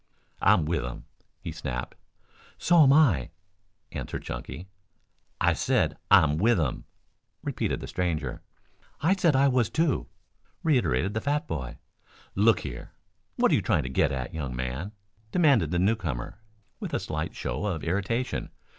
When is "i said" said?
5.39-5.95, 9.01-9.35